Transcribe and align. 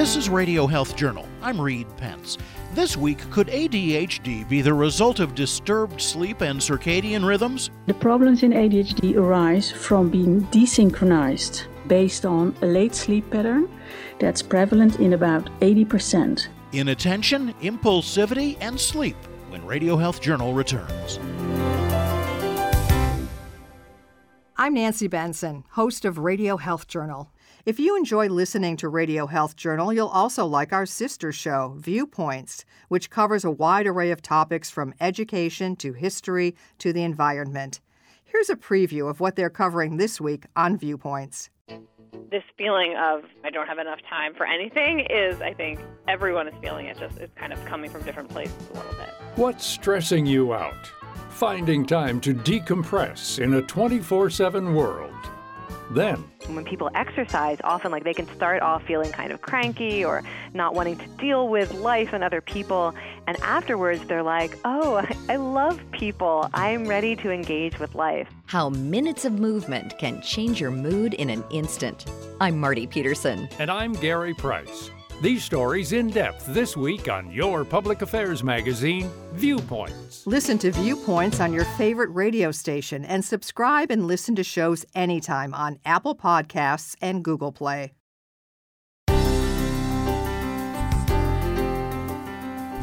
This 0.00 0.16
is 0.16 0.30
Radio 0.30 0.66
Health 0.66 0.96
Journal. 0.96 1.28
I'm 1.42 1.60
Reed 1.60 1.86
Pence. 1.98 2.38
This 2.72 2.96
week, 2.96 3.18
could 3.30 3.48
ADHD 3.48 4.48
be 4.48 4.62
the 4.62 4.72
result 4.72 5.20
of 5.20 5.34
disturbed 5.34 6.00
sleep 6.00 6.40
and 6.40 6.58
circadian 6.58 7.22
rhythms? 7.22 7.68
The 7.84 7.92
problems 7.92 8.42
in 8.42 8.52
ADHD 8.52 9.14
arise 9.18 9.70
from 9.70 10.08
being 10.08 10.40
desynchronized 10.46 11.66
based 11.86 12.24
on 12.24 12.56
a 12.62 12.66
late 12.66 12.94
sleep 12.94 13.30
pattern 13.30 13.68
that's 14.18 14.40
prevalent 14.40 15.00
in 15.00 15.12
about 15.12 15.50
80%. 15.60 16.48
Inattention, 16.72 17.52
impulsivity, 17.60 18.56
and 18.62 18.80
sleep 18.80 19.16
when 19.50 19.66
Radio 19.66 19.98
Health 19.98 20.22
Journal 20.22 20.54
returns. 20.54 21.18
I'm 24.56 24.72
Nancy 24.72 25.08
Benson, 25.08 25.64
host 25.72 26.06
of 26.06 26.16
Radio 26.16 26.56
Health 26.56 26.88
Journal. 26.88 27.30
If 27.66 27.78
you 27.78 27.94
enjoy 27.94 28.28
listening 28.28 28.78
to 28.78 28.88
Radio 28.88 29.26
Health 29.26 29.54
Journal, 29.54 29.92
you'll 29.92 30.08
also 30.08 30.46
like 30.46 30.72
our 30.72 30.86
sister 30.86 31.30
show, 31.30 31.74
Viewpoints, 31.76 32.64
which 32.88 33.10
covers 33.10 33.44
a 33.44 33.50
wide 33.50 33.86
array 33.86 34.10
of 34.12 34.22
topics 34.22 34.70
from 34.70 34.94
education 34.98 35.76
to 35.76 35.92
history 35.92 36.56
to 36.78 36.90
the 36.94 37.02
environment. 37.02 37.80
Here's 38.24 38.48
a 38.48 38.56
preview 38.56 39.10
of 39.10 39.20
what 39.20 39.36
they're 39.36 39.50
covering 39.50 39.98
this 39.98 40.18
week 40.18 40.46
on 40.56 40.78
Viewpoints. 40.78 41.50
This 42.30 42.44
feeling 42.56 42.96
of 42.96 43.24
I 43.44 43.50
don't 43.50 43.66
have 43.66 43.78
enough 43.78 44.00
time 44.08 44.34
for 44.34 44.46
anything 44.46 45.00
is, 45.10 45.42
I 45.42 45.52
think, 45.52 45.80
everyone 46.08 46.48
is 46.48 46.54
feeling 46.62 46.86
it. 46.86 46.98
Just 46.98 47.18
it's 47.18 47.34
kind 47.34 47.52
of 47.52 47.62
coming 47.66 47.90
from 47.90 48.02
different 48.04 48.30
places 48.30 48.56
a 48.70 48.78
little 48.78 48.92
bit. 48.92 49.10
What's 49.36 49.66
stressing 49.66 50.24
you 50.24 50.54
out? 50.54 50.90
Finding 51.28 51.84
time 51.84 52.22
to 52.22 52.32
decompress 52.32 53.38
in 53.38 53.52
a 53.54 53.62
24 53.62 54.30
7 54.30 54.74
world. 54.74 55.29
Then, 55.90 56.24
when 56.46 56.64
people 56.64 56.88
exercise, 56.94 57.58
often 57.64 57.90
like 57.90 58.04
they 58.04 58.14
can 58.14 58.26
start 58.36 58.62
off 58.62 58.84
feeling 58.84 59.10
kind 59.10 59.32
of 59.32 59.40
cranky 59.40 60.04
or 60.04 60.22
not 60.54 60.74
wanting 60.74 60.96
to 60.98 61.06
deal 61.18 61.48
with 61.48 61.72
life 61.74 62.10
and 62.12 62.22
other 62.22 62.40
people. 62.40 62.94
And 63.26 63.36
afterwards, 63.42 64.06
they're 64.06 64.22
like, 64.22 64.56
oh, 64.64 65.04
I 65.28 65.36
love 65.36 65.80
people. 65.90 66.48
I'm 66.54 66.86
ready 66.86 67.16
to 67.16 67.30
engage 67.30 67.78
with 67.80 67.94
life. 67.96 68.28
How 68.46 68.70
minutes 68.70 69.24
of 69.24 69.38
movement 69.40 69.98
can 69.98 70.22
change 70.22 70.60
your 70.60 70.70
mood 70.70 71.14
in 71.14 71.28
an 71.28 71.44
instant. 71.50 72.06
I'm 72.40 72.58
Marty 72.58 72.86
Peterson. 72.86 73.48
And 73.58 73.70
I'm 73.70 73.92
Gary 73.94 74.34
Price. 74.34 74.90
These 75.20 75.44
stories 75.44 75.92
in 75.92 76.08
depth 76.08 76.46
this 76.46 76.78
week 76.78 77.10
on 77.10 77.30
your 77.30 77.62
public 77.62 78.00
affairs 78.00 78.42
magazine, 78.42 79.10
Viewpoints. 79.34 80.26
Listen 80.26 80.56
to 80.56 80.70
Viewpoints 80.70 81.40
on 81.40 81.52
your 81.52 81.66
favorite 81.76 82.08
radio 82.08 82.50
station 82.50 83.04
and 83.04 83.22
subscribe 83.22 83.90
and 83.90 84.06
listen 84.06 84.34
to 84.36 84.42
shows 84.42 84.86
anytime 84.94 85.52
on 85.52 85.78
Apple 85.84 86.16
Podcasts 86.16 86.96
and 87.02 87.22
Google 87.22 87.52
Play. 87.52 87.92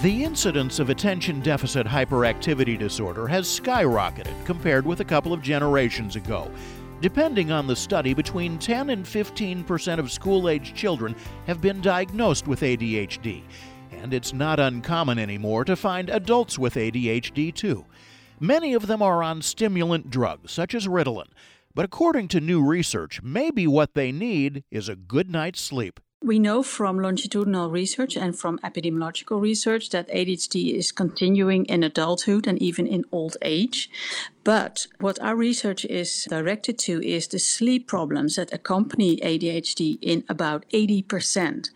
The 0.04 0.24
incidence 0.24 0.78
of 0.78 0.92
attention 0.92 1.40
deficit 1.40 1.88
hyperactivity 1.88 2.78
disorder 2.78 3.26
has 3.26 3.48
skyrocketed 3.48 4.46
compared 4.46 4.86
with 4.86 5.00
a 5.00 5.06
couple 5.06 5.34
of 5.34 5.42
generations 5.42 6.16
ago. 6.16 6.52
Depending 7.00 7.52
on 7.52 7.68
the 7.68 7.76
study, 7.76 8.16
between 8.16 8.58
10 8.58 8.90
and 8.90 9.08
15 9.08 9.64
percent 9.64 10.00
of 10.00 10.12
school 10.12 10.50
age 10.50 10.74
children 10.74 11.16
have 11.46 11.62
been 11.62 11.80
diagnosed 11.80 12.48
with 12.48 12.62
ADHD, 12.62 13.44
and 13.92 14.16
it's 14.16 14.34
not 14.34 14.60
uncommon 14.60 15.20
anymore 15.20 15.64
to 15.66 15.76
find 15.76 16.10
adults 16.10 16.58
with 16.58 16.74
ADHD 16.74 17.54
too. 17.54 17.86
Many 18.40 18.74
of 18.74 18.88
them 18.88 19.04
are 19.04 19.22
on 19.22 19.44
stimulant 19.44 20.10
drugs, 20.10 20.52
such 20.52 20.74
as 20.74 20.88
Ritalin, 20.88 21.28
but 21.76 21.86
according 21.86 22.30
to 22.30 22.42
new 22.42 22.66
research, 22.66 23.22
maybe 23.22 23.68
what 23.68 23.94
they 23.94 24.12
need 24.12 24.64
is 24.72 24.90
a 24.90 24.96
good 24.96 25.30
night's 25.30 25.62
sleep. 25.62 26.00
We 26.24 26.40
know 26.40 26.64
from 26.64 27.00
longitudinal 27.00 27.70
research 27.70 28.18
and 28.18 28.38
from 28.38 28.58
epidemiological 28.60 29.40
research 29.40 29.92
that 29.92 30.10
ADHD 30.10 30.74
is 30.74 30.92
continuing 30.92 31.66
in 31.66 31.84
adulthood 31.84 32.48
and 32.48 32.60
even 32.60 32.88
in 32.88 33.06
old 33.12 33.38
age. 33.44 33.88
But 34.48 34.88
what 35.02 35.22
our 35.22 35.36
research 35.36 35.84
is 35.84 36.26
directed 36.30 36.80
to 36.88 37.04
is 37.04 37.28
the 37.28 37.38
sleep 37.38 37.86
problems 37.86 38.38
that 38.38 38.54
accompany 38.54 39.18
ADHD 39.18 39.98
in 40.02 40.24
about 40.30 40.64
80%. 40.70 41.70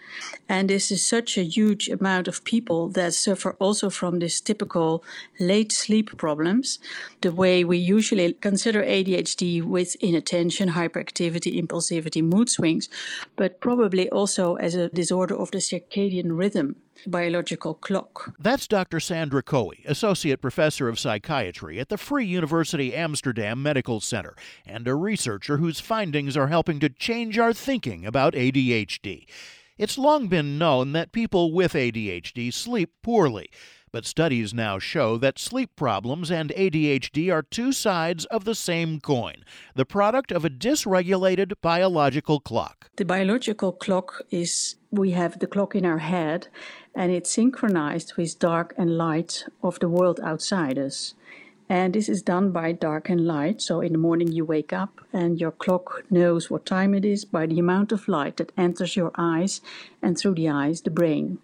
And 0.47 0.69
this 0.69 0.89
is 0.89 1.05
such 1.05 1.37
a 1.37 1.43
huge 1.43 1.89
amount 1.89 2.29
of 2.29 2.45
people 2.45 2.87
that 2.91 3.13
suffer 3.13 3.57
also 3.59 3.89
from 3.89 4.19
this 4.19 4.39
typical 4.39 5.03
late 5.37 5.73
sleep 5.73 6.15
problems. 6.15 6.79
The 7.19 7.33
way 7.33 7.65
we 7.65 7.77
usually 7.77 8.31
consider 8.39 8.81
ADHD 8.81 9.61
with 9.61 9.97
inattention, 9.99 10.69
hyperactivity, 10.69 11.61
impulsivity, 11.61 12.23
mood 12.23 12.49
swings, 12.49 12.87
but 13.35 13.59
probably 13.59 14.09
also 14.11 14.55
as 14.55 14.75
a 14.75 14.87
disorder 14.87 15.35
of 15.35 15.51
the 15.51 15.57
circadian 15.57 16.37
rhythm 16.37 16.77
biological 17.07 17.73
clock. 17.73 18.33
That's 18.39 18.67
Dr. 18.67 18.99
Sandra 18.99 19.43
Kooij, 19.43 19.85
Associate 19.85 20.39
Professor 20.41 20.87
of 20.87 20.99
Psychiatry 20.99 21.79
at 21.79 21.89
the 21.89 21.97
Free 21.97 22.25
University 22.25 22.95
Amsterdam 22.95 23.61
Medical 23.61 23.99
Center, 23.99 24.35
and 24.65 24.87
a 24.87 24.95
researcher 24.95 25.57
whose 25.57 25.79
findings 25.79 26.37
are 26.37 26.47
helping 26.47 26.79
to 26.79 26.89
change 26.89 27.37
our 27.37 27.53
thinking 27.53 28.05
about 28.05 28.33
ADHD. 28.33 29.25
It's 29.77 29.97
long 29.97 30.27
been 30.27 30.57
known 30.57 30.91
that 30.91 31.11
people 31.11 31.51
with 31.51 31.73
ADHD 31.73 32.53
sleep 32.53 32.91
poorly. 33.01 33.49
But 33.91 34.05
studies 34.05 34.53
now 34.53 34.79
show 34.79 35.17
that 35.17 35.37
sleep 35.37 35.75
problems 35.75 36.31
and 36.31 36.51
ADHD 36.51 37.33
are 37.33 37.41
two 37.41 37.73
sides 37.73 38.23
of 38.25 38.45
the 38.45 38.55
same 38.55 39.01
coin, 39.01 39.43
the 39.75 39.85
product 39.85 40.31
of 40.31 40.45
a 40.45 40.49
dysregulated 40.49 41.53
biological 41.61 42.39
clock. 42.39 42.89
The 42.95 43.03
biological 43.03 43.73
clock 43.73 44.21
is 44.31 44.75
we 44.91 45.11
have 45.11 45.39
the 45.39 45.47
clock 45.47 45.73
in 45.73 45.85
our 45.85 45.99
head 45.99 46.47
and 46.93 47.11
it's 47.11 47.31
synchronized 47.31 48.15
with 48.17 48.37
dark 48.39 48.73
and 48.77 48.97
light 48.97 49.45
of 49.63 49.79
the 49.79 49.87
world 49.87 50.19
outside 50.21 50.77
us. 50.77 51.13
And 51.69 51.93
this 51.93 52.09
is 52.09 52.21
done 52.21 52.51
by 52.51 52.73
dark 52.73 53.07
and 53.07 53.25
light. 53.25 53.61
So 53.61 53.79
in 53.79 53.93
the 53.93 53.97
morning 53.97 54.27
you 54.33 54.43
wake 54.43 54.73
up 54.73 54.99
and 55.13 55.39
your 55.39 55.51
clock 55.51 56.03
knows 56.09 56.49
what 56.49 56.65
time 56.65 56.93
it 56.93 57.05
is 57.05 57.23
by 57.23 57.45
the 57.45 57.59
amount 57.59 57.93
of 57.93 58.09
light 58.09 58.35
that 58.37 58.51
enters 58.57 58.97
your 58.97 59.11
eyes 59.15 59.61
and 60.01 60.17
through 60.17 60.35
the 60.35 60.49
eyes, 60.49 60.81
the 60.81 60.89
brain. 60.89 61.39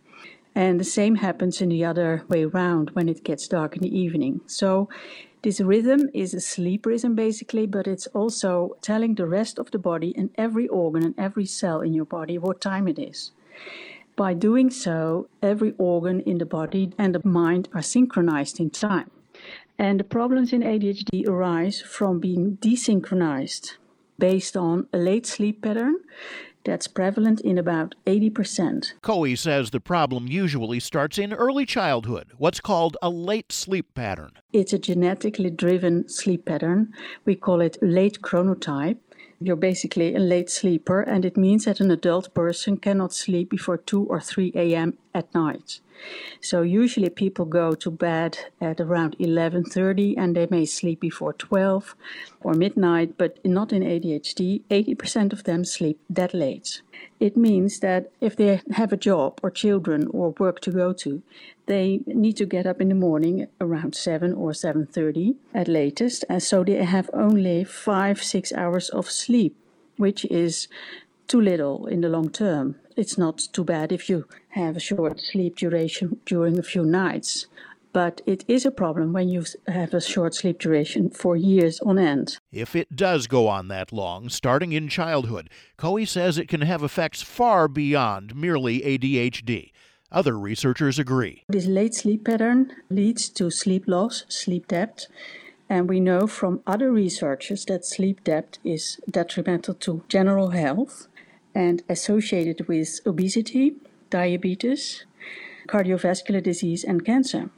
And 0.54 0.80
the 0.80 0.84
same 0.84 1.16
happens 1.16 1.62
in 1.62 1.70
the 1.70 1.86
other 1.86 2.24
way 2.28 2.44
around 2.44 2.90
when 2.90 3.08
it 3.08 3.24
gets 3.24 3.48
dark 3.48 3.78
in 3.78 3.84
the 3.84 3.98
evening. 3.98 4.42
So 4.48 4.90
this 5.44 5.62
rhythm 5.62 6.10
is 6.14 6.34
a 6.34 6.42
sleep 6.42 6.86
rhythm 6.86 7.16
basically, 7.16 7.66
but 7.66 7.88
it's 7.88 8.08
also 8.08 8.76
telling 8.82 9.16
the 9.16 9.28
rest 9.28 9.58
of 9.58 9.72
the 9.72 9.80
body 9.80 10.14
and 10.18 10.32
every 10.36 10.68
organ 10.68 11.06
and 11.06 11.16
every 11.18 11.46
cell 11.46 11.80
in 11.80 11.94
your 11.94 12.06
body 12.06 12.38
what 12.38 12.60
time 12.60 12.90
it 12.90 13.00
is. 13.00 13.32
By 14.16 14.34
doing 14.34 14.72
so, 14.72 15.30
every 15.44 15.74
organ 15.78 16.22
in 16.22 16.40
the 16.40 16.46
body 16.46 16.92
and 16.98 17.14
the 17.14 17.22
mind 17.24 17.70
are 17.74 17.84
synchronized 17.84 18.60
in 18.60 18.72
time. 18.72 19.12
And 19.78 20.00
the 20.00 20.04
problems 20.04 20.54
in 20.54 20.62
ADHD 20.62 21.28
arise 21.28 21.82
from 21.82 22.20
being 22.20 22.58
desynchronized 22.58 23.74
based 24.18 24.58
on 24.58 24.88
a 24.92 24.98
late 24.98 25.28
sleep 25.28 25.62
pattern 25.62 25.98
that's 26.68 26.88
prevalent 26.88 27.40
in 27.42 27.58
about 27.58 27.96
80%. 28.06 28.94
Kooij 29.02 29.38
says 29.38 29.70
the 29.70 29.80
problem 29.80 30.28
usually 30.28 30.80
starts 30.80 31.18
in 31.18 31.32
early 31.32 31.66
childhood, 31.66 32.34
what's 32.38 32.60
called 32.60 32.98
a 33.02 33.10
late 33.10 33.54
sleep 33.54 33.94
pattern. 33.96 34.32
It's 34.52 34.74
a 34.74 34.80
genetically 34.80 35.50
driven 35.50 36.10
sleep 36.10 36.46
pattern. 36.46 36.92
We 37.24 37.36
call 37.36 37.62
it 37.62 37.78
late 37.82 38.22
chronotype. 38.22 38.98
You're 39.40 39.56
basically 39.56 40.16
a 40.16 40.20
late 40.20 40.50
sleeper, 40.50 41.02
and 41.02 41.24
it 41.24 41.38
means 41.38 41.66
that 41.66 41.80
an 41.80 41.92
adult 41.92 42.34
person 42.34 42.78
cannot 42.78 43.14
sleep 43.14 43.50
before 43.50 43.78
2 43.78 44.06
or 44.06 44.20
3 44.20 44.52
a.m. 44.56 44.98
at 45.14 45.34
night. 45.36 45.80
So 46.42 46.62
usually 46.62 47.10
people 47.10 47.46
go 47.46 47.76
to 47.76 47.92
bed 47.92 48.38
at 48.62 48.80
around 48.80 49.16
11:30 49.20 50.16
and 50.18 50.36
they 50.36 50.48
may 50.50 50.66
sleep 50.66 51.00
before 51.00 51.34
12 51.34 51.96
or 52.42 52.54
midnight, 52.54 53.18
but 53.18 53.40
not 53.46 53.74
in 53.74 53.84
ADHD. 53.84 54.62
80% 54.70 55.34
of 55.34 55.44
them 55.44 55.64
sleep 55.64 56.00
that 56.10 56.34
late. 56.34 56.82
It 57.20 57.36
means 57.36 57.80
that 57.80 58.12
if 58.22 58.36
they 58.36 58.62
have 58.72 58.94
a 58.94 58.98
job 58.98 59.40
or 59.44 59.52
children 59.52 60.08
or 60.12 60.36
work 60.40 60.60
to 60.62 60.72
go 60.72 60.94
to, 60.94 61.22
they 61.66 62.02
need 62.06 62.38
to 62.38 62.46
get 62.46 62.66
up 62.66 62.82
in 62.82 62.90
the 62.90 62.96
morning 62.96 63.48
around 63.60 63.96
7 63.96 64.34
or 64.34 64.54
7:30 64.54 65.36
at 65.54 65.68
latest, 65.68 66.26
and 66.30 66.42
so 66.42 66.64
they 66.64 66.86
have 66.86 67.10
only 67.14 67.66
5-6 67.66 68.54
hours 68.54 68.90
of 68.90 69.10
sleep, 69.10 69.56
which 69.98 70.26
is 70.26 70.68
too 71.28 71.42
little 71.42 71.88
in 71.88 72.02
the 72.02 72.10
long 72.10 72.30
term. 72.30 72.76
It's 72.98 73.16
not 73.16 73.38
too 73.54 73.64
bad 73.64 73.92
if 73.92 74.10
you 74.10 74.26
have 74.50 74.76
a 74.76 74.80
short 74.80 75.20
sleep 75.20 75.56
duration 75.56 76.20
during 76.26 76.58
a 76.58 76.64
few 76.64 76.84
nights, 76.84 77.46
but 77.94 78.22
it 78.26 78.44
is 78.48 78.66
a 78.66 78.72
problem 78.72 79.14
when 79.14 79.30
you 79.30 79.46
have 79.68 79.94
a 79.94 80.02
short 80.02 80.34
sleep 80.34 80.58
duration 80.58 81.12
for 81.12 81.36
years 81.36 81.80
on 81.82 82.00
end. 82.00 82.40
If 82.52 82.76
it 82.76 82.96
does 82.96 83.28
go 83.28 83.48
on 83.48 83.68
that 83.68 83.94
long, 83.94 84.30
starting 84.30 84.72
in 84.72 84.90
childhood, 84.90 85.52
Kooij 85.78 86.08
says 86.08 86.40
it 86.40 86.48
can 86.48 86.62
have 86.62 86.82
effects 86.82 87.22
far 87.22 87.68
beyond 87.68 88.36
merely 88.36 88.82
ADHD. 88.82 89.70
Other 90.12 90.36
researchers 90.40 90.98
agree. 90.98 91.44
This 91.50 91.68
late 91.68 91.94
sleep 91.94 92.26
pattern 92.26 92.72
leads 92.90 93.30
to 93.30 93.52
sleep 93.52 93.84
loss, 93.86 94.26
sleep 94.28 94.70
debt, 94.70 95.06
and 95.70 95.88
we 95.88 96.00
know 96.00 96.26
from 96.26 96.62
other 96.66 96.92
researchers 96.92 97.64
that 97.66 97.86
sleep 97.86 98.24
debt 98.24 98.58
is 98.64 99.00
detrimental 99.12 99.76
to 99.76 100.04
general 100.08 100.50
health 100.50 101.08
and 101.58 101.82
associated 101.90 102.68
with 102.68 103.00
obesity, 103.08 103.74
diabetes, 104.12 105.06
cardiovascular 105.68 106.42
disease, 106.44 106.84
and 106.84 107.04
cancer. 107.04 107.50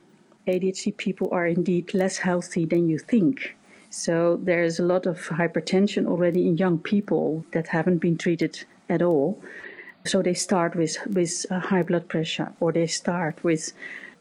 ADHD 0.47 0.95
people 0.95 1.27
are 1.33 1.45
indeed 1.45 1.93
less 1.93 2.19
healthy 2.19 2.65
than 2.65 2.87
you 2.87 2.97
think. 2.97 3.57
So 3.89 4.39
there's 4.41 4.79
a 4.79 4.85
lot 4.85 5.05
of 5.05 5.17
hypertension 5.27 6.07
already 6.07 6.47
in 6.47 6.55
young 6.55 6.79
people 6.79 7.43
that 7.51 7.67
haven't 7.67 7.97
been 7.97 8.17
treated 8.17 8.63
at 8.87 9.01
all. 9.01 9.43
So 10.05 10.21
they 10.21 10.33
start 10.33 10.77
with, 10.77 10.95
with 11.05 11.45
uh, 11.51 11.59
high 11.59 11.83
blood 11.83 12.07
pressure 12.07 12.53
or 12.61 12.71
they 12.71 12.87
start 12.87 13.43
with 13.43 13.73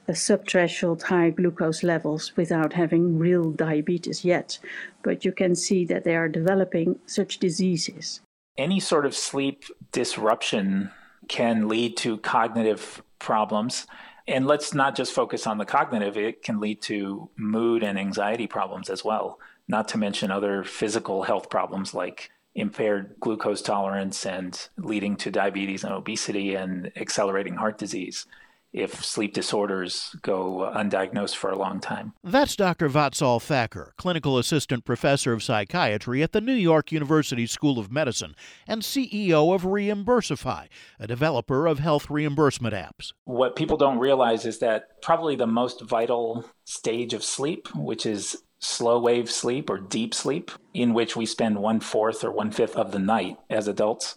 a 0.08 0.12
subthreshold 0.12 1.02
high 1.02 1.30
glucose 1.30 1.84
levels 1.84 2.36
without 2.36 2.72
having 2.72 3.16
real 3.16 3.52
diabetes 3.52 4.24
yet. 4.24 4.58
But 5.04 5.24
you 5.24 5.30
can 5.30 5.54
see 5.54 5.84
that 5.84 6.02
they 6.02 6.16
are 6.16 6.28
developing 6.28 6.98
such 7.06 7.38
diseases. 7.38 8.20
Any 8.58 8.80
sort 8.80 9.06
of 9.06 9.14
sleep 9.14 9.64
disruption 9.92 10.90
can 11.28 11.68
lead 11.68 11.96
to 11.98 12.18
cognitive 12.18 13.02
problems. 13.18 13.86
And 14.26 14.46
let's 14.46 14.74
not 14.74 14.94
just 14.94 15.12
focus 15.12 15.46
on 15.46 15.56
the 15.56 15.64
cognitive, 15.64 16.18
it 16.18 16.42
can 16.42 16.60
lead 16.60 16.82
to 16.82 17.30
mood 17.36 17.82
and 17.82 17.98
anxiety 17.98 18.46
problems 18.46 18.90
as 18.90 19.04
well, 19.04 19.38
not 19.68 19.88
to 19.88 19.98
mention 19.98 20.30
other 20.30 20.64
physical 20.64 21.22
health 21.22 21.48
problems 21.48 21.94
like 21.94 22.30
impaired 22.54 23.14
glucose 23.20 23.62
tolerance 23.62 24.26
and 24.26 24.68
leading 24.76 25.16
to 25.16 25.30
diabetes 25.30 25.84
and 25.84 25.94
obesity 25.94 26.56
and 26.56 26.92
accelerating 26.96 27.54
heart 27.54 27.78
disease 27.78 28.26
if 28.72 29.04
sleep 29.04 29.34
disorders 29.34 30.14
go 30.22 30.70
undiagnosed 30.74 31.36
for 31.36 31.50
a 31.50 31.58
long 31.58 31.80
time. 31.80 32.12
That's 32.22 32.56
Dr. 32.56 32.88
Vatsal 32.88 33.40
Thacker, 33.42 33.94
clinical 33.96 34.38
assistant 34.38 34.84
professor 34.84 35.32
of 35.32 35.42
psychiatry 35.42 36.22
at 36.22 36.32
the 36.32 36.40
New 36.40 36.52
York 36.52 36.92
University 36.92 37.46
School 37.46 37.78
of 37.78 37.90
Medicine 37.90 38.34
and 38.66 38.82
CEO 38.82 39.54
of 39.54 39.62
Reimbursify, 39.62 40.66
a 40.98 41.06
developer 41.06 41.66
of 41.66 41.78
health 41.78 42.10
reimbursement 42.10 42.74
apps. 42.74 43.12
What 43.24 43.56
people 43.56 43.76
don't 43.76 43.98
realize 43.98 44.44
is 44.44 44.58
that 44.58 45.00
probably 45.02 45.36
the 45.36 45.46
most 45.46 45.82
vital 45.82 46.44
stage 46.64 47.14
of 47.14 47.24
sleep, 47.24 47.68
which 47.74 48.04
is 48.04 48.42
slow 48.60 48.98
wave 48.98 49.30
sleep 49.30 49.70
or 49.70 49.78
deep 49.78 50.12
sleep, 50.12 50.50
in 50.74 50.92
which 50.92 51.16
we 51.16 51.24
spend 51.24 51.58
one 51.58 51.80
fourth 51.80 52.24
or 52.24 52.32
one 52.32 52.50
fifth 52.50 52.76
of 52.76 52.92
the 52.92 52.98
night 52.98 53.36
as 53.48 53.68
adults, 53.68 54.16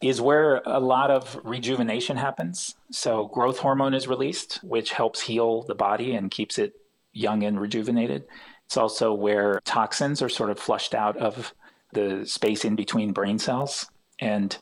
is 0.00 0.20
where 0.20 0.62
a 0.64 0.80
lot 0.80 1.10
of 1.10 1.38
rejuvenation 1.44 2.16
happens. 2.16 2.74
So, 2.90 3.26
growth 3.26 3.58
hormone 3.58 3.94
is 3.94 4.08
released, 4.08 4.60
which 4.62 4.92
helps 4.92 5.20
heal 5.20 5.62
the 5.62 5.74
body 5.74 6.14
and 6.14 6.30
keeps 6.30 6.58
it 6.58 6.74
young 7.12 7.42
and 7.42 7.60
rejuvenated. 7.60 8.24
It's 8.66 8.76
also 8.76 9.12
where 9.12 9.60
toxins 9.64 10.22
are 10.22 10.28
sort 10.28 10.50
of 10.50 10.58
flushed 10.58 10.94
out 10.94 11.16
of 11.16 11.52
the 11.92 12.24
space 12.24 12.64
in 12.64 12.76
between 12.76 13.12
brain 13.12 13.38
cells. 13.38 13.90
And 14.20 14.56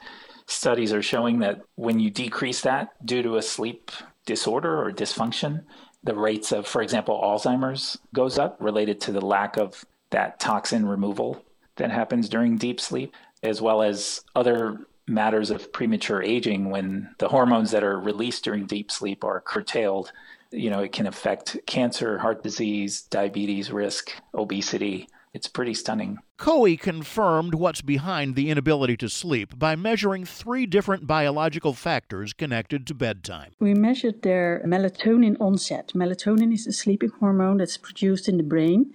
studies 0.46 0.93
are 0.93 1.02
showing 1.02 1.40
that 1.40 1.61
when 1.75 2.00
you 2.00 2.11
decrease 2.11 2.62
that 2.62 2.90
due 3.05 3.23
to 3.23 3.37
a 3.37 3.43
sleep 3.43 3.90
disorder 4.26 4.82
or 4.82 4.90
dysfunction, 4.90 5.64
the 6.02 6.14
rates 6.14 6.52
of, 6.52 6.67
for 6.67 6.81
example, 6.81 7.20
Alzheimer's 7.23 7.99
goes 8.14 8.38
up 8.38 8.56
related 8.61 9.00
to 9.02 9.12
the 9.12 9.20
lack 9.20 9.56
of 9.56 9.85
that 10.11 10.40
toxin 10.40 10.87
removal 10.87 11.44
that 11.76 11.90
happens 11.90 12.29
during 12.29 12.56
deep 12.56 12.81
sleep, 12.81 13.14
as 13.43 13.61
well 13.61 13.82
as 13.82 14.25
other 14.35 14.87
matters 15.09 15.51
of 15.51 15.73
premature 15.73 16.23
aging 16.23 16.71
when 16.71 17.15
the 17.19 17.29
hormones 17.29 17.71
that 17.71 17.85
are 17.85 17.99
released 17.99 18.45
during 18.45 18.67
deep 18.67 18.91
sleep 18.91 19.25
are 19.25 19.41
curtailed. 19.41 20.13
You 20.51 20.71
know, 20.71 20.81
it 20.81 20.93
can 20.93 21.07
affect 21.07 21.59
cancer, 21.67 22.19
heart 22.19 22.43
disease, 22.43 23.03
diabetes 23.03 23.71
risk, 23.71 24.13
obesity. 24.35 25.09
It's 25.35 25.47
pretty 25.47 25.75
stunning. 25.75 26.19
Kooij 26.39 26.81
confirmed 26.81 27.55
what's 27.55 27.83
behind 27.83 28.35
the 28.35 28.49
inability 28.49 28.97
to 28.99 29.09
sleep 29.09 29.59
by 29.59 29.77
measuring 29.77 30.25
three 30.25 30.65
different 30.65 31.07
biological 31.07 31.75
factors 31.75 32.33
connected 32.33 32.87
to 32.87 32.95
bedtime. 32.95 33.53
We 33.61 33.75
measured 33.75 34.23
their 34.23 34.63
melatonin 34.65 35.37
onset. 35.39 35.93
Melatonin 35.95 36.53
is 36.53 36.67
a 36.67 36.73
sleeping 36.73 37.11
hormone 37.21 37.59
that's 37.59 37.77
produced 37.77 38.29
in 38.29 38.39
the 38.39 38.43
brain 38.43 38.95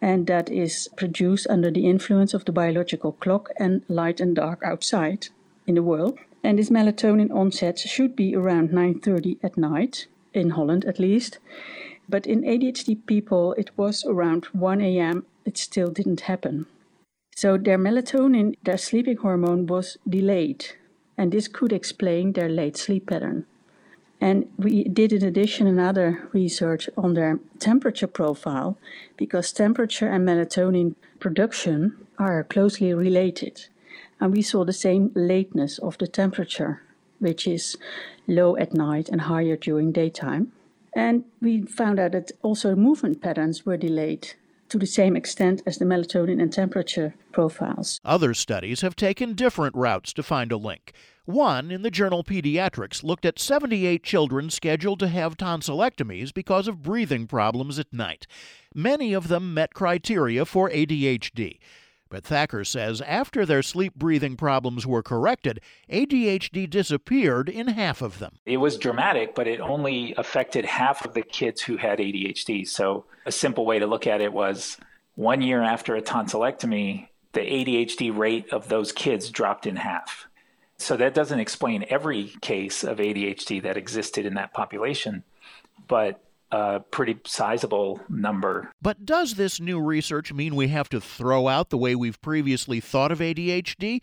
and 0.00 0.26
that 0.26 0.50
is 0.50 0.88
produced 0.96 1.46
under 1.48 1.70
the 1.70 1.86
influence 1.86 2.34
of 2.34 2.44
the 2.44 2.52
biological 2.52 3.12
clock 3.12 3.50
and 3.58 3.82
light 3.88 4.20
and 4.20 4.36
dark 4.36 4.62
outside 4.64 5.28
in 5.66 5.74
the 5.74 5.82
world. 5.82 6.18
And 6.42 6.58
this 6.58 6.70
melatonin 6.70 7.30
onset 7.30 7.78
should 7.78 8.14
be 8.14 8.36
around 8.36 8.70
9:30 8.70 9.38
at 9.42 9.56
night 9.56 10.06
in 10.32 10.50
Holland 10.50 10.84
at 10.84 10.98
least. 10.98 11.38
But 12.08 12.26
in 12.26 12.44
ADHD 12.44 12.94
people 13.06 13.54
it 13.54 13.70
was 13.76 14.04
around 14.04 14.44
1 14.52 14.80
a.m. 14.80 15.26
It 15.44 15.58
still 15.58 15.90
didn't 15.90 16.22
happen. 16.22 16.66
So 17.34 17.58
their 17.58 17.78
melatonin, 17.78 18.54
their 18.62 18.78
sleeping 18.78 19.18
hormone 19.18 19.66
was 19.66 19.98
delayed, 20.08 20.64
and 21.18 21.32
this 21.32 21.48
could 21.48 21.72
explain 21.72 22.32
their 22.32 22.48
late 22.48 22.76
sleep 22.76 23.08
pattern. 23.08 23.44
And 24.20 24.46
we 24.56 24.84
did 24.84 25.12
in 25.12 25.22
addition 25.24 25.66
another 25.66 26.28
research 26.32 26.88
on 26.96 27.14
their 27.14 27.38
temperature 27.58 28.06
profile 28.06 28.78
because 29.16 29.52
temperature 29.52 30.08
and 30.08 30.26
melatonin 30.26 30.94
production 31.18 32.06
are 32.18 32.44
closely 32.44 32.94
related 32.94 33.68
and 34.20 34.32
we 34.32 34.42
saw 34.42 34.64
the 34.64 34.72
same 34.72 35.10
lateness 35.14 35.78
of 35.78 35.98
the 35.98 36.06
temperature, 36.06 36.82
which 37.18 37.46
is 37.46 37.76
low 38.26 38.56
at 38.56 38.74
night 38.74 39.08
and 39.08 39.22
higher 39.22 39.56
during 39.56 39.92
daytime. 39.92 40.52
And 40.94 41.24
we 41.42 41.62
found 41.62 42.00
out 42.00 42.12
that 42.12 42.32
also 42.42 42.74
movement 42.74 43.20
patterns 43.20 43.66
were 43.66 43.76
delayed 43.76 44.34
to 44.68 44.78
the 44.78 44.86
same 44.86 45.16
extent 45.16 45.62
as 45.66 45.78
the 45.78 45.84
melatonin 45.84 46.42
and 46.42 46.52
temperature 46.52 47.14
profiles. 47.32 48.00
Other 48.04 48.34
studies 48.34 48.80
have 48.80 48.96
taken 48.96 49.34
different 49.34 49.76
routes 49.76 50.12
to 50.14 50.22
find 50.22 50.50
a 50.50 50.56
link. 50.56 50.92
One 51.24 51.70
in 51.70 51.82
the 51.82 51.90
journal 51.90 52.22
Pediatrics 52.24 53.02
looked 53.02 53.24
at 53.24 53.38
78 53.38 54.02
children 54.02 54.48
scheduled 54.48 55.00
to 55.00 55.08
have 55.08 55.36
tonsillectomies 55.36 56.32
because 56.32 56.68
of 56.68 56.82
breathing 56.82 57.26
problems 57.26 57.78
at 57.78 57.92
night. 57.92 58.26
Many 58.74 59.12
of 59.12 59.28
them 59.28 59.52
met 59.52 59.74
criteria 59.74 60.44
for 60.44 60.70
ADHD. 60.70 61.58
But 62.08 62.24
Thacker 62.24 62.64
says 62.64 63.00
after 63.00 63.44
their 63.44 63.62
sleep 63.62 63.94
breathing 63.94 64.36
problems 64.36 64.86
were 64.86 65.02
corrected, 65.02 65.60
ADHD 65.90 66.68
disappeared 66.68 67.48
in 67.48 67.68
half 67.68 68.00
of 68.00 68.18
them. 68.18 68.38
It 68.46 68.58
was 68.58 68.78
dramatic, 68.78 69.34
but 69.34 69.48
it 69.48 69.60
only 69.60 70.14
affected 70.16 70.64
half 70.64 71.04
of 71.04 71.14
the 71.14 71.22
kids 71.22 71.62
who 71.62 71.76
had 71.76 71.98
ADHD. 71.98 72.66
So, 72.66 73.06
a 73.24 73.32
simple 73.32 73.66
way 73.66 73.78
to 73.78 73.86
look 73.86 74.06
at 74.06 74.20
it 74.20 74.32
was 74.32 74.76
one 75.16 75.42
year 75.42 75.62
after 75.62 75.96
a 75.96 76.02
tonsillectomy, 76.02 77.08
the 77.32 77.40
ADHD 77.40 78.16
rate 78.16 78.52
of 78.52 78.68
those 78.68 78.92
kids 78.92 79.30
dropped 79.30 79.66
in 79.66 79.76
half. 79.76 80.28
So, 80.78 80.96
that 80.96 81.14
doesn't 81.14 81.40
explain 81.40 81.86
every 81.88 82.34
case 82.40 82.84
of 82.84 82.98
ADHD 82.98 83.62
that 83.62 83.76
existed 83.76 84.26
in 84.26 84.34
that 84.34 84.52
population, 84.54 85.24
but 85.88 86.20
a 86.50 86.80
pretty 86.90 87.18
sizable 87.24 88.00
number. 88.08 88.70
But 88.80 89.04
does 89.04 89.34
this 89.34 89.60
new 89.60 89.80
research 89.80 90.32
mean 90.32 90.54
we 90.54 90.68
have 90.68 90.88
to 90.90 91.00
throw 91.00 91.48
out 91.48 91.70
the 91.70 91.78
way 91.78 91.94
we've 91.94 92.20
previously 92.20 92.80
thought 92.80 93.12
of 93.12 93.18
ADHD? 93.18 94.02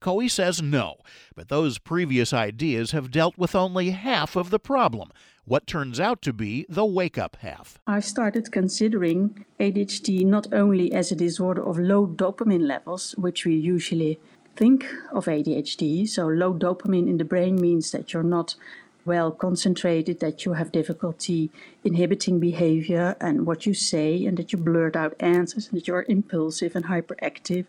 Kooij 0.00 0.30
says 0.30 0.60
no, 0.60 0.96
but 1.34 1.48
those 1.48 1.78
previous 1.78 2.34
ideas 2.34 2.90
have 2.90 3.10
dealt 3.10 3.38
with 3.38 3.54
only 3.54 3.90
half 3.90 4.36
of 4.36 4.50
the 4.50 4.58
problem, 4.58 5.10
what 5.46 5.66
turns 5.66 5.98
out 5.98 6.20
to 6.22 6.32
be 6.34 6.66
the 6.68 6.84
wake 6.84 7.16
up 7.16 7.36
half. 7.40 7.78
I 7.86 8.00
started 8.00 8.52
considering 8.52 9.46
ADHD 9.58 10.26
not 10.26 10.52
only 10.52 10.92
as 10.92 11.10
a 11.10 11.16
disorder 11.16 11.66
of 11.66 11.78
low 11.78 12.06
dopamine 12.06 12.66
levels, 12.66 13.14
which 13.16 13.46
we 13.46 13.54
usually 13.54 14.20
think 14.56 14.84
of 15.12 15.24
ADHD. 15.24 16.06
So, 16.06 16.26
low 16.26 16.52
dopamine 16.52 17.08
in 17.08 17.16
the 17.16 17.24
brain 17.24 17.56
means 17.56 17.90
that 17.92 18.12
you're 18.12 18.22
not 18.22 18.56
well 19.04 19.30
concentrated, 19.30 20.20
that 20.20 20.44
you 20.44 20.52
have 20.54 20.72
difficulty 20.72 21.50
inhibiting 21.82 22.40
behavior 22.40 23.16
and 23.20 23.46
what 23.46 23.66
you 23.66 23.74
say, 23.74 24.24
and 24.24 24.36
that 24.36 24.52
you 24.52 24.58
blurt 24.58 24.96
out 24.96 25.14
answers, 25.20 25.68
and 25.68 25.76
that 25.76 25.88
you're 25.88 26.06
impulsive 26.08 26.74
and 26.74 26.86
hyperactive. 26.86 27.66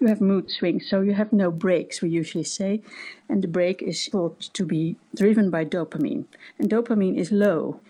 You 0.00 0.06
have 0.08 0.20
mood 0.20 0.50
swings, 0.50 0.88
so 0.88 1.00
you 1.00 1.14
have 1.14 1.32
no 1.32 1.50
brakes, 1.50 2.02
we 2.02 2.10
usually 2.10 2.44
say, 2.44 2.82
and 3.28 3.42
the 3.42 3.48
brake 3.48 3.82
is 3.82 4.06
thought 4.06 4.40
to 4.40 4.64
be 4.64 4.96
driven 5.14 5.50
by 5.50 5.64
dopamine. 5.64 6.24
And 6.58 6.70
dopamine 6.70 7.16
is 7.16 7.32
low. 7.32 7.80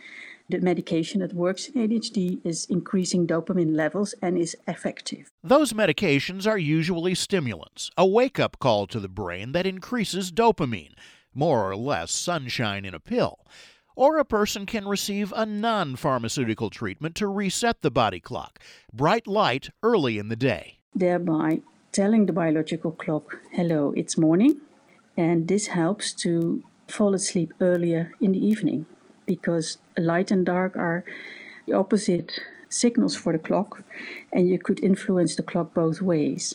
The 0.49 0.61
medication 0.61 1.21
that 1.23 1.35
works 1.35 1.67
in 1.67 1.75
ADHD 1.75 2.39
is 2.45 2.67
increasing 2.67 3.27
dopamine 3.27 3.75
levels 3.75 4.15
and 4.23 4.39
is 4.39 4.57
effective. 4.69 5.29
Those 5.43 5.73
medications 5.73 6.47
are 6.47 6.59
usually 6.59 7.17
stimulants, 7.17 7.91
a 7.97 8.07
wake 8.07 8.39
up 8.39 8.61
call 8.61 8.87
to 8.89 9.01
the 9.01 9.09
brain 9.09 9.51
that 9.53 9.67
increases 9.67 10.31
dopamine 10.31 10.95
more 11.37 11.71
or 11.71 11.77
less 11.77 12.11
sunshine 12.11 12.85
in 12.85 12.95
a 12.95 13.01
pill. 13.01 13.39
Or 13.95 14.19
a 14.19 14.25
person 14.25 14.67
can 14.67 14.87
receive 14.87 15.33
a 15.35 15.47
non 15.47 15.97
pharmaceutical 15.97 16.71
treatment 16.71 17.15
to 17.17 17.27
reset 17.29 17.83
the 17.83 17.91
body 17.91 18.21
clock, 18.21 18.59
bright 18.93 19.27
light 19.27 19.71
early 19.83 20.19
in 20.19 20.29
the 20.29 20.37
day. 20.37 20.79
Thereby 20.95 21.61
telling 21.93 22.27
the 22.27 22.33
biological 22.33 22.93
clock, 22.93 23.39
hello, 23.53 23.93
it's 23.97 24.19
morning. 24.19 24.61
And 25.17 25.49
this 25.49 25.69
helps 25.69 26.13
to 26.25 26.63
fall 26.89 27.15
asleep 27.15 27.55
earlier 27.61 28.13
in 28.21 28.33
the 28.33 28.47
evening 28.47 28.85
because 29.25 29.79
light 29.97 30.31
and 30.31 30.45
dark 30.45 30.77
are 30.77 31.05
the 31.67 31.73
opposite 31.73 32.33
signals 32.69 33.17
for 33.17 33.33
the 33.33 33.39
clock, 33.39 33.83
and 34.33 34.49
you 34.49 34.59
could 34.59 34.83
influence 34.83 35.37
the 35.37 35.43
clock 35.43 35.73
both 35.75 36.03
ways. 36.03 36.55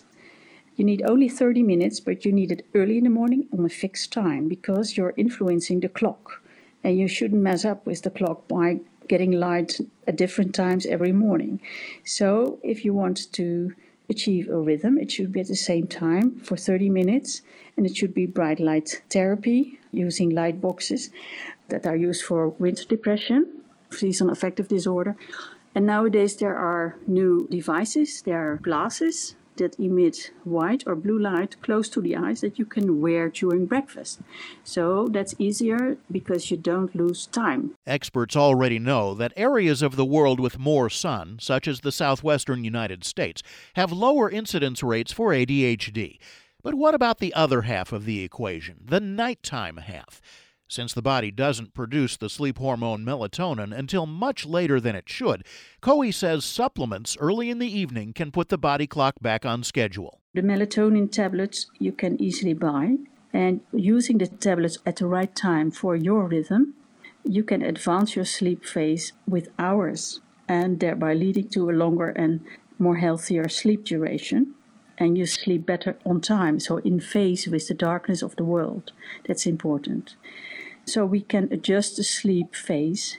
You 0.81 0.85
need 0.85 1.03
only 1.07 1.29
30 1.29 1.61
minutes, 1.61 1.99
but 1.99 2.25
you 2.25 2.31
need 2.31 2.51
it 2.51 2.65
early 2.73 2.97
in 2.97 3.03
the 3.03 3.11
morning 3.11 3.47
on 3.53 3.63
a 3.63 3.69
fixed 3.69 4.11
time 4.11 4.47
because 4.47 4.97
you're 4.97 5.13
influencing 5.15 5.79
the 5.79 5.89
clock. 5.89 6.41
And 6.83 6.97
you 6.97 7.07
shouldn't 7.07 7.43
mess 7.43 7.63
up 7.63 7.85
with 7.85 8.01
the 8.01 8.09
clock 8.09 8.47
by 8.47 8.79
getting 9.07 9.31
light 9.31 9.79
at 10.07 10.15
different 10.15 10.55
times 10.55 10.87
every 10.87 11.11
morning. 11.11 11.61
So, 12.03 12.57
if 12.63 12.83
you 12.83 12.95
want 12.95 13.31
to 13.33 13.75
achieve 14.09 14.49
a 14.49 14.57
rhythm, 14.57 14.97
it 14.97 15.11
should 15.11 15.31
be 15.31 15.41
at 15.41 15.49
the 15.49 15.55
same 15.55 15.85
time 15.85 16.39
for 16.39 16.57
30 16.57 16.89
minutes, 16.89 17.43
and 17.77 17.85
it 17.85 17.95
should 17.95 18.15
be 18.15 18.25
bright 18.25 18.59
light 18.59 19.03
therapy 19.11 19.77
using 19.91 20.31
light 20.31 20.59
boxes 20.59 21.11
that 21.67 21.85
are 21.85 21.95
used 21.95 22.23
for 22.23 22.47
winter 22.47 22.85
depression, 22.85 23.45
seasonal 23.91 24.33
affective 24.33 24.67
disorder. 24.67 25.15
And 25.75 25.85
nowadays 25.85 26.37
there 26.37 26.55
are 26.55 26.97
new 27.05 27.47
devices, 27.51 28.23
there 28.23 28.53
are 28.53 28.57
glasses 28.57 29.35
that 29.57 29.79
emit 29.79 30.31
white 30.43 30.83
or 30.85 30.95
blue 30.95 31.17
light 31.17 31.61
close 31.61 31.89
to 31.89 32.01
the 32.01 32.15
eyes 32.15 32.41
that 32.41 32.57
you 32.57 32.65
can 32.65 33.01
wear 33.01 33.29
during 33.29 33.65
breakfast. 33.65 34.19
So 34.63 35.07
that's 35.07 35.35
easier 35.37 35.97
because 36.11 36.51
you 36.51 36.57
don't 36.57 36.95
lose 36.95 37.27
time. 37.27 37.75
Experts 37.85 38.35
already 38.35 38.79
know 38.79 39.13
that 39.15 39.33
areas 39.35 39.81
of 39.81 39.95
the 39.95 40.05
world 40.05 40.39
with 40.39 40.59
more 40.59 40.89
sun, 40.89 41.37
such 41.39 41.67
as 41.67 41.81
the 41.81 41.91
southwestern 41.91 42.63
United 42.63 43.03
States, 43.03 43.41
have 43.75 43.91
lower 43.91 44.29
incidence 44.29 44.81
rates 44.83 45.11
for 45.11 45.31
ADHD. 45.31 46.17
But 46.63 46.75
what 46.75 46.93
about 46.93 47.19
the 47.19 47.33
other 47.33 47.63
half 47.63 47.91
of 47.91 48.05
the 48.05 48.23
equation, 48.23 48.81
the 48.85 48.99
nighttime 48.99 49.77
half? 49.77 50.21
Since 50.71 50.93
the 50.93 51.01
body 51.01 51.31
doesn't 51.31 51.73
produce 51.73 52.15
the 52.15 52.29
sleep 52.29 52.57
hormone 52.57 53.03
melatonin 53.03 53.77
until 53.77 54.05
much 54.05 54.45
later 54.45 54.79
than 54.79 54.95
it 54.95 55.09
should, 55.09 55.43
Kooij 55.81 56.13
says 56.13 56.45
supplements 56.45 57.17
early 57.19 57.49
in 57.49 57.59
the 57.59 57.67
evening 57.67 58.13
can 58.13 58.31
put 58.31 58.47
the 58.47 58.57
body 58.57 58.87
clock 58.87 59.15
back 59.21 59.45
on 59.45 59.63
schedule. 59.63 60.21
The 60.33 60.41
melatonin 60.41 61.11
tablets 61.11 61.69
you 61.77 61.91
can 61.91 62.15
easily 62.21 62.53
buy, 62.53 62.99
and 63.33 63.59
using 63.73 64.19
the 64.19 64.27
tablets 64.27 64.77
at 64.85 64.95
the 64.95 65.07
right 65.07 65.35
time 65.35 65.71
for 65.71 65.97
your 65.97 66.25
rhythm, 66.29 66.73
you 67.25 67.43
can 67.43 67.61
advance 67.61 68.15
your 68.15 68.23
sleep 68.23 68.63
phase 68.63 69.11
with 69.27 69.49
hours 69.59 70.21
and 70.47 70.79
thereby 70.79 71.13
leading 71.13 71.49
to 71.49 71.69
a 71.69 71.75
longer 71.83 72.11
and 72.11 72.39
more 72.79 72.95
healthier 72.95 73.49
sleep 73.49 73.83
duration 73.83 74.55
and 75.01 75.17
you 75.17 75.25
sleep 75.25 75.65
better 75.65 75.97
on 76.05 76.21
time, 76.21 76.59
so 76.59 76.77
in 76.77 76.99
phase 76.99 77.47
with 77.47 77.67
the 77.67 77.73
darkness 77.73 78.21
of 78.21 78.35
the 78.35 78.43
world. 78.43 78.91
That's 79.27 79.47
important. 79.47 80.15
So 80.85 81.05
we 81.05 81.21
can 81.21 81.47
adjust 81.51 81.97
the 81.97 82.03
sleep 82.03 82.55
phase. 82.55 83.17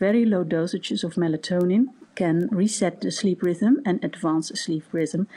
Very 0.00 0.24
low 0.24 0.44
dosages 0.44 1.04
of 1.04 1.14
melatonin 1.14 1.86
can 2.14 2.48
reset 2.50 3.00
the 3.00 3.10
sleep 3.10 3.42
rhythm 3.42 3.80
and 3.84 4.02
advance 4.04 4.48
the 4.48 4.56
sleep 4.56 4.84
rhythm 4.92 5.28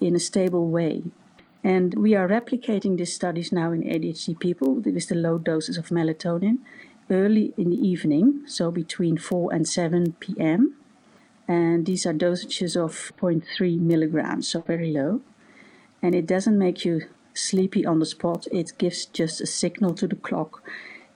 in 0.00 0.16
a 0.16 0.20
stable 0.20 0.68
way. 0.68 1.04
And 1.62 1.94
we 1.94 2.14
are 2.14 2.28
replicating 2.28 2.96
these 2.96 3.12
studies 3.12 3.52
now 3.52 3.72
in 3.72 3.82
ADHD 3.82 4.38
people 4.38 4.74
with 4.74 5.08
the 5.08 5.14
low 5.14 5.38
doses 5.38 5.76
of 5.76 5.88
melatonin 5.88 6.58
early 7.10 7.54
in 7.56 7.70
the 7.70 7.76
evening, 7.76 8.42
so 8.46 8.70
between 8.70 9.16
4 9.16 9.52
and 9.52 9.68
7 9.68 10.12
p.m. 10.20 10.74
And 11.48 11.86
these 11.86 12.06
are 12.06 12.12
dosages 12.12 12.76
of 12.76 13.12
0.3 13.18 13.78
milligrams, 13.78 14.48
so 14.48 14.60
very 14.60 14.92
low. 14.92 15.20
And 16.02 16.14
it 16.14 16.26
doesn't 16.26 16.58
make 16.58 16.84
you 16.84 17.02
sleepy 17.34 17.84
on 17.84 17.98
the 17.98 18.06
spot, 18.06 18.46
it 18.50 18.72
gives 18.78 19.06
just 19.06 19.40
a 19.40 19.46
signal 19.46 19.94
to 19.94 20.06
the 20.06 20.16
clock 20.16 20.62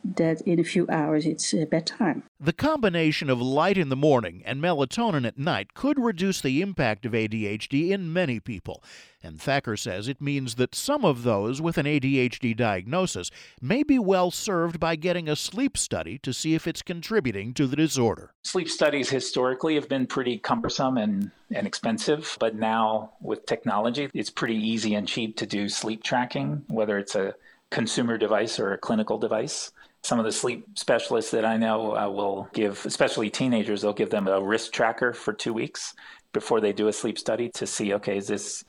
that 0.04 0.40
in 0.42 0.58
a 0.58 0.64
few 0.64 0.86
hours 0.88 1.26
it's 1.26 1.52
uh, 1.52 1.64
bedtime. 1.70 2.22
The 2.38 2.52
combination 2.52 3.28
of 3.28 3.40
light 3.40 3.76
in 3.76 3.88
the 3.88 3.96
morning 3.96 4.42
and 4.44 4.62
melatonin 4.62 5.26
at 5.26 5.38
night 5.38 5.74
could 5.74 5.98
reduce 5.98 6.40
the 6.40 6.62
impact 6.62 7.04
of 7.04 7.12
ADHD 7.12 7.90
in 7.90 8.12
many 8.12 8.40
people. 8.40 8.82
And 9.22 9.40
Thacker 9.40 9.76
says 9.76 10.08
it 10.08 10.20
means 10.20 10.54
that 10.54 10.74
some 10.74 11.04
of 11.04 11.22
those 11.22 11.60
with 11.60 11.76
an 11.76 11.84
ADHD 11.84 12.56
diagnosis 12.56 13.30
may 13.60 13.82
be 13.82 13.98
well 13.98 14.30
served 14.30 14.80
by 14.80 14.96
getting 14.96 15.28
a 15.28 15.36
sleep 15.36 15.76
study 15.76 16.18
to 16.18 16.32
see 16.32 16.54
if 16.54 16.66
it's 16.66 16.80
contributing 16.80 17.52
to 17.54 17.66
the 17.66 17.76
disorder. 17.76 18.32
Sleep 18.42 18.70
studies 18.70 19.10
historically 19.10 19.74
have 19.74 19.88
been 19.88 20.06
pretty 20.06 20.38
cumbersome 20.38 20.96
and, 20.96 21.30
and 21.50 21.66
expensive, 21.66 22.36
but 22.40 22.54
now 22.54 23.12
with 23.20 23.44
technology, 23.44 24.08
it's 24.14 24.30
pretty 24.30 24.56
easy 24.56 24.94
and 24.94 25.06
cheap 25.06 25.36
to 25.36 25.46
do 25.46 25.68
sleep 25.68 26.02
tracking, 26.02 26.64
whether 26.68 26.96
it's 26.96 27.14
a 27.14 27.34
consumer 27.68 28.18
device 28.18 28.58
or 28.58 28.72
a 28.72 28.78
clinical 28.78 29.18
device 29.18 29.70
some 30.02 30.18
of 30.18 30.24
the 30.24 30.32
sleep 30.32 30.66
specialists 30.76 31.30
that 31.32 31.44
I 31.44 31.56
know 31.56 31.96
uh, 31.96 32.08
will 32.08 32.48
give, 32.52 32.84
especially 32.86 33.30
teenagers, 33.30 33.82
they'll 33.82 33.92
give 33.92 34.10
them 34.10 34.28
a 34.28 34.40
wrist 34.40 34.72
tracker 34.72 35.12
for 35.12 35.32
two 35.32 35.52
weeks 35.52 35.94
before 36.32 36.60
they 36.60 36.72
do 36.72 36.88
a 36.88 36.92
sleep 36.92 37.18
study 37.18 37.50
to 37.50 37.66
see, 37.66 37.92
okay, 37.94 38.16
is 38.16 38.26
this 38.26 38.64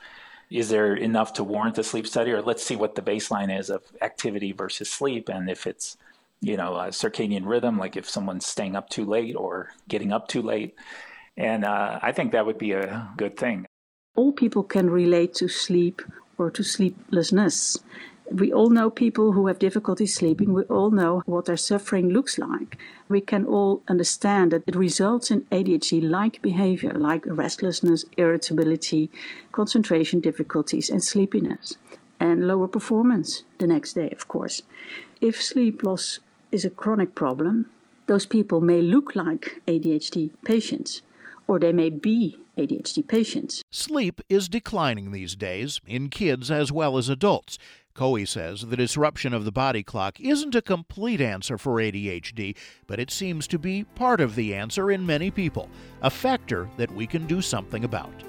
is 0.49 0.67
there 0.67 0.95
enough 0.95 1.31
to 1.31 1.45
warrant 1.45 1.77
a 1.77 1.83
sleep 1.83 2.05
study, 2.05 2.31
or 2.31 2.41
let's 2.41 2.61
see 2.61 2.75
what 2.75 2.95
the 2.95 3.01
baseline 3.01 3.57
is 3.57 3.69
of 3.69 3.83
activity 4.01 4.51
versus 4.51 4.91
sleep, 4.91 5.29
and 5.29 5.49
if 5.49 5.65
it's 5.65 5.97
you 6.41 6.57
know 6.57 6.75
a 6.75 6.87
circadian 6.87 7.45
rhythm, 7.45 7.77
like 7.77 7.95
if 7.95 8.09
someone's 8.09 8.45
staying 8.45 8.75
up 8.75 8.89
too 8.89 9.05
late 9.05 9.35
or 9.35 9.69
getting 9.87 10.11
up 10.11 10.27
too 10.27 10.41
late, 10.41 10.75
and 11.37 11.63
uh, 11.63 11.99
I 12.01 12.11
think 12.11 12.33
that 12.33 12.45
would 12.45 12.57
be 12.57 12.73
a 12.73 13.09
good 13.15 13.37
thing. 13.37 13.65
All 14.15 14.33
people 14.33 14.63
can 14.63 14.89
relate 14.89 15.33
to 15.35 15.47
sleep 15.47 16.01
or 16.37 16.51
to 16.51 16.63
sleeplessness. 16.63 17.77
We 18.31 18.53
all 18.53 18.69
know 18.69 18.89
people 18.89 19.33
who 19.33 19.47
have 19.47 19.59
difficulty 19.59 20.05
sleeping. 20.05 20.53
We 20.53 20.63
all 20.63 20.89
know 20.89 21.21
what 21.25 21.45
their 21.45 21.57
suffering 21.57 22.09
looks 22.09 22.37
like. 22.37 22.77
We 23.09 23.19
can 23.19 23.45
all 23.45 23.83
understand 23.89 24.51
that 24.51 24.63
it 24.67 24.75
results 24.75 25.31
in 25.31 25.41
ADHD 25.51 26.01
like 26.01 26.41
behavior, 26.41 26.93
like 26.93 27.25
restlessness, 27.25 28.05
irritability, 28.17 29.09
concentration 29.51 30.21
difficulties, 30.21 30.89
and 30.89 31.03
sleepiness, 31.03 31.77
and 32.19 32.47
lower 32.47 32.67
performance 32.69 33.43
the 33.57 33.67
next 33.67 33.93
day, 33.93 34.09
of 34.11 34.27
course. 34.27 34.61
If 35.19 35.41
sleep 35.41 35.83
loss 35.83 36.19
is 36.51 36.63
a 36.63 36.69
chronic 36.69 37.15
problem, 37.15 37.65
those 38.07 38.25
people 38.25 38.61
may 38.61 38.81
look 38.81 39.15
like 39.15 39.61
ADHD 39.67 40.31
patients, 40.45 41.01
or 41.47 41.59
they 41.59 41.73
may 41.73 41.89
be 41.89 42.37
ADHD 42.57 43.07
patients. 43.07 43.63
Sleep 43.71 44.21
is 44.29 44.49
declining 44.49 45.11
these 45.11 45.35
days 45.35 45.79
in 45.87 46.09
kids 46.09 46.51
as 46.51 46.71
well 46.71 46.97
as 46.97 47.09
adults. 47.09 47.57
Kooij 47.93 48.27
says 48.27 48.61
the 48.61 48.77
disruption 48.77 49.33
of 49.33 49.45
the 49.45 49.51
body 49.51 49.83
clock 49.83 50.19
isn't 50.19 50.55
a 50.55 50.61
complete 50.61 51.21
answer 51.21 51.57
for 51.57 51.75
ADHD, 51.75 52.55
but 52.87 52.99
it 52.99 53.11
seems 53.11 53.47
to 53.47 53.59
be 53.59 53.83
part 53.83 54.21
of 54.21 54.35
the 54.35 54.53
answer 54.53 54.91
in 54.91 55.05
many 55.05 55.29
people, 55.29 55.69
a 56.01 56.09
factor 56.09 56.69
that 56.77 56.91
we 56.91 57.05
can 57.05 57.27
do 57.27 57.41
something 57.41 57.83
about. 57.83 58.23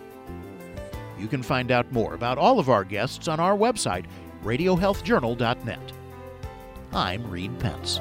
You 1.18 1.28
can 1.28 1.42
find 1.42 1.70
out 1.70 1.92
more 1.92 2.14
about 2.14 2.38
all 2.38 2.58
of 2.58 2.68
our 2.68 2.84
guests 2.84 3.28
on 3.28 3.38
our 3.38 3.56
website, 3.56 4.06
radiohealthjournal.net. 4.42 5.92
I'm 6.92 7.30
Reed 7.30 7.58
Pence. 7.58 8.00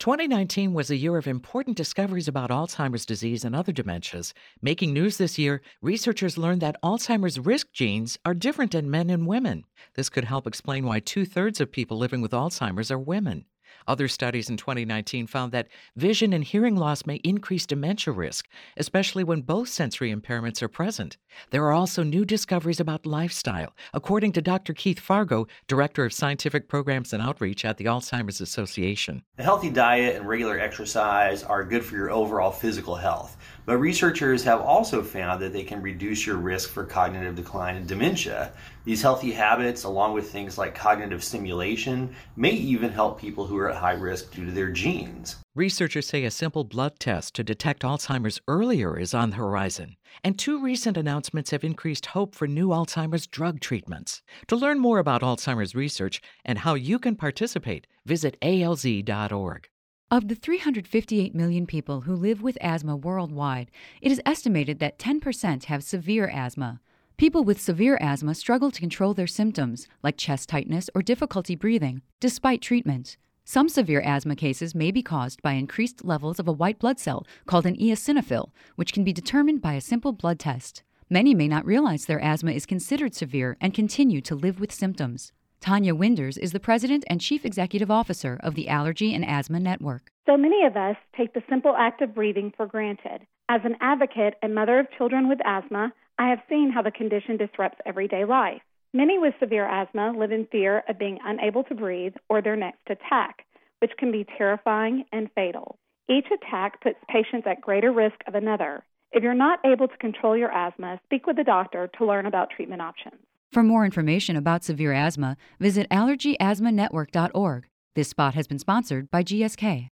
2019 0.00 0.72
was 0.72 0.90
a 0.90 0.96
year 0.96 1.18
of 1.18 1.26
important 1.26 1.76
discoveries 1.76 2.26
about 2.26 2.48
Alzheimer's 2.48 3.04
disease 3.04 3.44
and 3.44 3.54
other 3.54 3.70
dementias. 3.70 4.32
Making 4.62 4.94
news 4.94 5.18
this 5.18 5.38
year, 5.38 5.60
researchers 5.82 6.38
learned 6.38 6.62
that 6.62 6.80
Alzheimer's 6.82 7.38
risk 7.38 7.70
genes 7.74 8.18
are 8.24 8.32
different 8.32 8.74
in 8.74 8.90
men 8.90 9.10
and 9.10 9.26
women. 9.26 9.66
This 9.96 10.08
could 10.08 10.24
help 10.24 10.46
explain 10.46 10.86
why 10.86 11.00
two 11.00 11.26
thirds 11.26 11.60
of 11.60 11.70
people 11.70 11.98
living 11.98 12.22
with 12.22 12.30
Alzheimer's 12.30 12.90
are 12.90 12.98
women. 12.98 13.44
Other 13.90 14.06
studies 14.06 14.48
in 14.48 14.56
2019 14.56 15.26
found 15.26 15.50
that 15.50 15.66
vision 15.96 16.32
and 16.32 16.44
hearing 16.44 16.76
loss 16.76 17.06
may 17.06 17.16
increase 17.24 17.66
dementia 17.66 18.14
risk, 18.14 18.46
especially 18.76 19.24
when 19.24 19.40
both 19.40 19.68
sensory 19.68 20.14
impairments 20.14 20.62
are 20.62 20.68
present. 20.68 21.16
There 21.50 21.64
are 21.64 21.72
also 21.72 22.04
new 22.04 22.24
discoveries 22.24 22.78
about 22.78 23.04
lifestyle, 23.04 23.74
according 23.92 24.30
to 24.34 24.42
Dr. 24.42 24.74
Keith 24.74 25.00
Fargo, 25.00 25.48
Director 25.66 26.04
of 26.04 26.12
Scientific 26.12 26.68
Programs 26.68 27.12
and 27.12 27.20
Outreach 27.20 27.64
at 27.64 27.78
the 27.78 27.86
Alzheimer's 27.86 28.40
Association. 28.40 29.24
A 29.38 29.42
healthy 29.42 29.70
diet 29.70 30.14
and 30.14 30.28
regular 30.28 30.56
exercise 30.56 31.42
are 31.42 31.64
good 31.64 31.84
for 31.84 31.96
your 31.96 32.12
overall 32.12 32.52
physical 32.52 32.94
health. 32.94 33.38
But 33.66 33.78
researchers 33.78 34.44
have 34.44 34.60
also 34.60 35.02
found 35.02 35.40
that 35.42 35.52
they 35.52 35.62
can 35.62 35.82
reduce 35.82 36.26
your 36.26 36.36
risk 36.36 36.70
for 36.70 36.84
cognitive 36.84 37.34
decline 37.34 37.76
and 37.76 37.86
dementia. 37.86 38.52
These 38.84 39.02
healthy 39.02 39.32
habits, 39.32 39.84
along 39.84 40.14
with 40.14 40.30
things 40.30 40.58
like 40.58 40.74
cognitive 40.74 41.22
stimulation, 41.22 42.14
may 42.36 42.50
even 42.50 42.90
help 42.90 43.20
people 43.20 43.46
who 43.46 43.56
are 43.58 43.70
at 43.70 43.76
high 43.76 43.92
risk 43.92 44.32
due 44.32 44.46
to 44.46 44.52
their 44.52 44.70
genes. 44.70 45.36
Researchers 45.54 46.06
say 46.06 46.24
a 46.24 46.30
simple 46.30 46.64
blood 46.64 46.98
test 46.98 47.34
to 47.34 47.44
detect 47.44 47.82
Alzheimer's 47.82 48.40
earlier 48.48 48.98
is 48.98 49.12
on 49.12 49.30
the 49.30 49.36
horizon. 49.36 49.96
And 50.24 50.38
two 50.38 50.62
recent 50.62 50.96
announcements 50.96 51.50
have 51.50 51.64
increased 51.64 52.06
hope 52.06 52.34
for 52.34 52.46
new 52.46 52.68
Alzheimer's 52.68 53.26
drug 53.26 53.60
treatments. 53.60 54.22
To 54.48 54.56
learn 54.56 54.78
more 54.78 54.98
about 54.98 55.22
Alzheimer's 55.22 55.74
research 55.74 56.20
and 56.44 56.58
how 56.58 56.74
you 56.74 56.98
can 56.98 57.16
participate, 57.16 57.86
visit 58.06 58.36
alz.org. 58.40 59.68
Of 60.12 60.26
the 60.26 60.34
358 60.34 61.36
million 61.36 61.68
people 61.68 62.00
who 62.00 62.16
live 62.16 62.42
with 62.42 62.58
asthma 62.60 62.96
worldwide, 62.96 63.70
it 64.02 64.10
is 64.10 64.20
estimated 64.26 64.80
that 64.80 64.98
10% 64.98 65.66
have 65.66 65.84
severe 65.84 66.28
asthma. 66.28 66.80
People 67.16 67.44
with 67.44 67.60
severe 67.60 67.96
asthma 68.00 68.34
struggle 68.34 68.72
to 68.72 68.80
control 68.80 69.14
their 69.14 69.28
symptoms, 69.28 69.86
like 70.02 70.16
chest 70.16 70.48
tightness 70.48 70.90
or 70.96 71.02
difficulty 71.02 71.54
breathing, 71.54 72.02
despite 72.18 72.60
treatment. 72.60 73.18
Some 73.44 73.68
severe 73.68 74.00
asthma 74.00 74.34
cases 74.34 74.74
may 74.74 74.90
be 74.90 75.00
caused 75.00 75.42
by 75.42 75.52
increased 75.52 76.04
levels 76.04 76.40
of 76.40 76.48
a 76.48 76.52
white 76.52 76.80
blood 76.80 76.98
cell 76.98 77.24
called 77.46 77.64
an 77.64 77.76
eosinophil, 77.76 78.50
which 78.74 78.92
can 78.92 79.04
be 79.04 79.12
determined 79.12 79.62
by 79.62 79.74
a 79.74 79.80
simple 79.80 80.12
blood 80.12 80.40
test. 80.40 80.82
Many 81.08 81.36
may 81.36 81.46
not 81.46 81.64
realize 81.64 82.06
their 82.06 82.20
asthma 82.20 82.50
is 82.50 82.66
considered 82.66 83.14
severe 83.14 83.56
and 83.60 83.72
continue 83.72 84.20
to 84.22 84.34
live 84.34 84.58
with 84.58 84.72
symptoms. 84.72 85.32
Tanya 85.60 85.94
Winders 85.94 86.38
is 86.38 86.52
the 86.52 86.58
president 86.58 87.04
and 87.06 87.20
chief 87.20 87.44
executive 87.44 87.90
officer 87.90 88.38
of 88.42 88.54
the 88.54 88.66
Allergy 88.66 89.14
and 89.14 89.22
Asthma 89.22 89.60
Network. 89.60 90.10
So 90.24 90.38
many 90.38 90.64
of 90.64 90.74
us 90.74 90.96
take 91.14 91.34
the 91.34 91.42
simple 91.50 91.74
act 91.76 92.00
of 92.00 92.14
breathing 92.14 92.50
for 92.56 92.66
granted. 92.66 93.26
As 93.50 93.60
an 93.64 93.76
advocate 93.82 94.34
and 94.42 94.54
mother 94.54 94.78
of 94.78 94.86
children 94.96 95.28
with 95.28 95.38
asthma, 95.44 95.92
I 96.18 96.30
have 96.30 96.38
seen 96.48 96.72
how 96.74 96.80
the 96.80 96.90
condition 96.90 97.36
disrupts 97.36 97.78
everyday 97.84 98.24
life. 98.24 98.62
Many 98.94 99.18
with 99.18 99.34
severe 99.38 99.66
asthma 99.66 100.14
live 100.16 100.32
in 100.32 100.46
fear 100.50 100.82
of 100.88 100.98
being 100.98 101.18
unable 101.22 101.64
to 101.64 101.74
breathe 101.74 102.14
or 102.30 102.40
their 102.40 102.56
next 102.56 102.88
attack, 102.88 103.44
which 103.80 103.92
can 103.98 104.10
be 104.10 104.26
terrifying 104.38 105.04
and 105.12 105.28
fatal. 105.34 105.78
Each 106.08 106.26
attack 106.32 106.80
puts 106.80 106.98
patients 107.06 107.46
at 107.46 107.60
greater 107.60 107.92
risk 107.92 108.16
of 108.26 108.34
another. 108.34 108.82
If 109.12 109.22
you're 109.22 109.34
not 109.34 109.58
able 109.66 109.88
to 109.88 109.96
control 109.98 110.38
your 110.38 110.52
asthma, 110.52 111.00
speak 111.04 111.26
with 111.26 111.38
a 111.38 111.44
doctor 111.44 111.90
to 111.98 112.06
learn 112.06 112.24
about 112.24 112.48
treatment 112.50 112.80
options. 112.80 113.20
For 113.50 113.64
more 113.64 113.84
information 113.84 114.36
about 114.36 114.62
severe 114.62 114.92
asthma, 114.92 115.36
visit 115.58 115.88
allergyasthmanetwork.org. 115.90 117.66
This 117.96 118.08
spot 118.08 118.34
has 118.34 118.46
been 118.46 118.60
sponsored 118.60 119.10
by 119.10 119.24
GSK. 119.24 119.88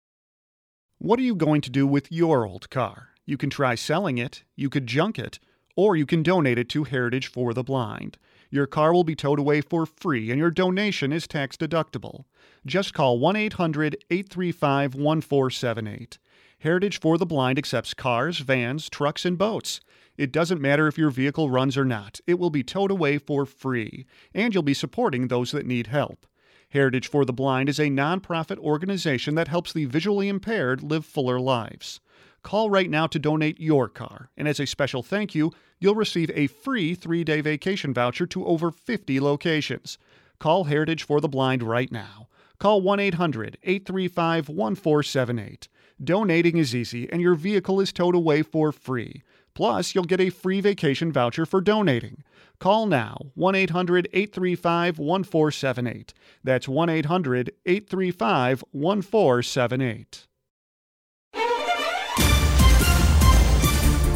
What 0.98 1.18
are 1.18 1.22
you 1.22 1.34
going 1.34 1.62
to 1.62 1.70
do 1.70 1.86
with 1.86 2.12
your 2.12 2.46
old 2.46 2.68
car? 2.68 3.08
You 3.24 3.38
can 3.38 3.48
try 3.48 3.74
selling 3.74 4.18
it, 4.18 4.44
you 4.56 4.68
could 4.68 4.86
junk 4.86 5.18
it, 5.18 5.38
or 5.74 5.96
you 5.96 6.04
can 6.04 6.22
donate 6.22 6.58
it 6.58 6.68
to 6.70 6.84
Heritage 6.84 7.28
for 7.28 7.54
the 7.54 7.64
Blind. 7.64 8.18
Your 8.50 8.66
car 8.66 8.92
will 8.92 9.04
be 9.04 9.16
towed 9.16 9.38
away 9.38 9.62
for 9.62 9.86
free 9.86 10.30
and 10.30 10.38
your 10.38 10.50
donation 10.50 11.10
is 11.10 11.26
tax 11.26 11.56
deductible. 11.56 12.24
Just 12.66 12.92
call 12.92 13.18
1 13.18 13.36
800 13.36 13.96
835 14.10 14.94
1478. 14.94 16.18
Heritage 16.60 17.00
for 17.00 17.16
the 17.16 17.26
Blind 17.26 17.58
accepts 17.58 17.94
cars, 17.94 18.38
vans, 18.40 18.90
trucks, 18.90 19.24
and 19.24 19.38
boats. 19.38 19.80
It 20.16 20.32
doesn't 20.32 20.60
matter 20.60 20.86
if 20.86 20.96
your 20.98 21.10
vehicle 21.10 21.50
runs 21.50 21.76
or 21.76 21.84
not, 21.84 22.20
it 22.26 22.38
will 22.38 22.50
be 22.50 22.62
towed 22.62 22.90
away 22.90 23.18
for 23.18 23.44
free, 23.44 24.06
and 24.34 24.54
you'll 24.54 24.62
be 24.62 24.74
supporting 24.74 25.28
those 25.28 25.52
that 25.52 25.66
need 25.66 25.88
help. 25.88 26.26
Heritage 26.70 27.08
for 27.08 27.24
the 27.24 27.32
Blind 27.32 27.68
is 27.68 27.78
a 27.78 27.88
nonprofit 27.88 28.58
organization 28.58 29.34
that 29.34 29.48
helps 29.48 29.72
the 29.72 29.84
visually 29.84 30.28
impaired 30.28 30.82
live 30.82 31.04
fuller 31.04 31.38
lives. 31.38 32.00
Call 32.42 32.70
right 32.70 32.88
now 32.88 33.06
to 33.06 33.18
donate 33.18 33.60
your 33.60 33.88
car, 33.88 34.30
and 34.36 34.46
as 34.46 34.60
a 34.60 34.66
special 34.66 35.02
thank 35.02 35.34
you, 35.34 35.52
you'll 35.78 35.94
receive 35.94 36.30
a 36.34 36.46
free 36.46 36.94
three 36.94 37.24
day 37.24 37.40
vacation 37.40 37.92
voucher 37.92 38.26
to 38.26 38.46
over 38.46 38.70
50 38.70 39.20
locations. 39.20 39.98
Call 40.38 40.64
Heritage 40.64 41.02
for 41.02 41.20
the 41.20 41.28
Blind 41.28 41.62
right 41.62 41.90
now. 41.90 42.28
Call 42.58 42.80
1 42.80 43.00
800 43.00 43.58
835 43.62 44.48
1478. 44.48 45.68
Donating 46.02 46.56
is 46.58 46.74
easy, 46.74 47.10
and 47.10 47.20
your 47.20 47.34
vehicle 47.34 47.80
is 47.80 47.92
towed 47.92 48.14
away 48.14 48.42
for 48.42 48.70
free. 48.70 49.22
Plus, 49.56 49.94
you'll 49.94 50.04
get 50.04 50.20
a 50.20 50.28
free 50.28 50.60
vacation 50.60 51.10
voucher 51.10 51.46
for 51.46 51.62
donating. 51.62 52.22
Call 52.60 52.84
now 52.84 53.16
1 53.34 53.54
800 53.54 54.06
835 54.12 54.98
1478. 54.98 56.12
That's 56.44 56.68
1 56.68 56.88
800 56.90 57.50
835 57.64 58.64
1478. 58.70 60.26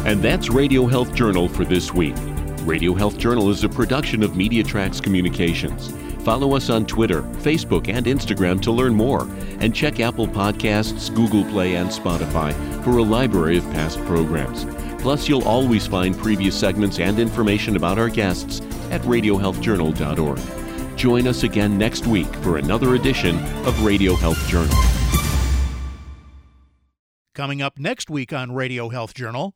And 0.05 0.21
that's 0.21 0.49
Radio 0.49 0.85
Health 0.85 1.15
Journal 1.15 1.49
for 1.49 1.65
this 1.65 1.91
week. 1.91 2.15
Radio 2.61 2.93
Health 2.93 3.17
Journal 3.17 3.49
is 3.49 3.63
a 3.63 3.69
production 3.69 4.21
of 4.21 4.33
MediaTracks 4.33 5.01
Communications. 5.01 5.91
Follow 6.23 6.55
us 6.55 6.69
on 6.69 6.85
Twitter, 6.85 7.23
Facebook, 7.23 7.89
and 7.91 8.05
Instagram 8.05 8.61
to 8.61 8.71
learn 8.71 8.93
more, 8.93 9.27
and 9.59 9.73
check 9.73 9.99
Apple 9.99 10.27
Podcasts, 10.27 11.13
Google 11.15 11.43
Play, 11.45 11.77
and 11.77 11.89
Spotify 11.89 12.53
for 12.83 12.97
a 12.97 13.03
library 13.03 13.57
of 13.57 13.63
past 13.71 13.97
programs. 14.05 14.67
Plus, 15.01 15.27
you'll 15.27 15.43
always 15.43 15.87
find 15.87 16.17
previous 16.17 16.57
segments 16.57 16.99
and 16.99 17.19
information 17.19 17.75
about 17.75 17.97
our 17.97 18.09
guests 18.09 18.61
at 18.91 19.01
radiohealthjournal.org. 19.01 20.97
Join 20.97 21.27
us 21.27 21.43
again 21.43 21.77
next 21.77 22.05
week 22.05 22.33
for 22.37 22.57
another 22.57 22.95
edition 22.95 23.37
of 23.65 23.83
Radio 23.83 24.15
Health 24.15 24.47
Journal. 24.47 24.77
Coming 27.33 27.61
up 27.61 27.79
next 27.79 28.09
week 28.09 28.33
on 28.33 28.51
Radio 28.51 28.89
Health 28.89 29.13
Journal. 29.13 29.55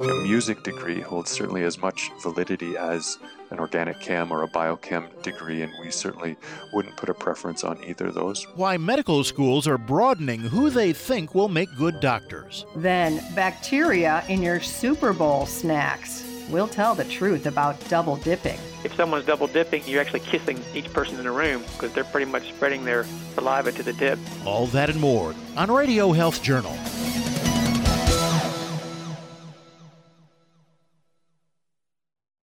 A 0.00 0.14
music 0.22 0.62
degree 0.62 1.00
holds 1.00 1.30
certainly 1.30 1.62
as 1.64 1.78
much 1.78 2.10
validity 2.22 2.76
as 2.76 3.18
an 3.50 3.60
organic 3.60 4.00
chem 4.00 4.32
or 4.32 4.42
a 4.42 4.48
biochem 4.48 5.06
degree, 5.22 5.60
and 5.62 5.72
we 5.80 5.90
certainly 5.90 6.36
wouldn't 6.72 6.96
put 6.96 7.10
a 7.10 7.14
preference 7.14 7.62
on 7.62 7.78
either 7.84 8.06
of 8.06 8.14
those. 8.14 8.44
Why 8.54 8.78
medical 8.78 9.22
schools 9.22 9.68
are 9.68 9.76
broadening 9.76 10.40
who 10.40 10.70
they 10.70 10.94
think 10.94 11.34
will 11.34 11.48
make 11.48 11.68
good 11.76 12.00
doctors. 12.00 12.64
Then, 12.74 13.22
bacteria 13.34 14.24
in 14.28 14.42
your 14.42 14.60
Super 14.60 15.12
Bowl 15.12 15.44
snacks. 15.44 16.26
We'll 16.48 16.68
tell 16.68 16.94
the 16.94 17.04
truth 17.04 17.46
about 17.46 17.78
double 17.88 18.16
dipping. 18.16 18.58
If 18.84 18.94
someone's 18.94 19.26
double 19.26 19.46
dipping, 19.46 19.82
you're 19.86 20.00
actually 20.00 20.20
kissing 20.20 20.58
each 20.74 20.92
person 20.92 21.16
in 21.18 21.24
the 21.24 21.30
room 21.30 21.62
because 21.74 21.92
they're 21.92 22.04
pretty 22.04 22.30
much 22.30 22.48
spreading 22.48 22.84
their 22.84 23.04
saliva 23.34 23.70
to 23.72 23.82
the 23.82 23.92
dip. 23.92 24.18
All 24.44 24.66
that 24.68 24.90
and 24.90 25.00
more 25.00 25.34
on 25.56 25.70
Radio 25.70 26.12
Health 26.12 26.42
Journal. 26.42 26.76